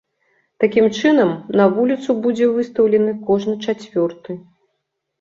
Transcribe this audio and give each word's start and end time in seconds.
Такім 0.63 0.85
чынам, 1.01 1.29
на 1.61 1.69
вуліцу 1.77 2.17
будзе 2.25 2.49
выстаўлены 2.57 3.17
кожны 3.31 3.55
чацвёрты. 3.65 4.31